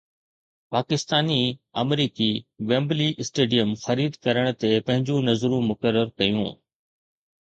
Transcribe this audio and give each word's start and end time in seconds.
پاڪستاني-آمريڪي 0.75 2.31
Wembley 2.71 3.09
stadium 3.25 3.77
خريد 3.85 4.11
ڪرڻ 4.25 4.45
تي 4.59 4.69
پنهنجون 4.89 5.21
نظرون 5.33 5.61
مقرر 5.73 6.05
ڪيون 6.23 6.53